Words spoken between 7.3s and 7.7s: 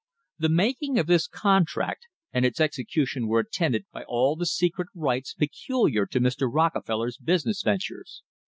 ness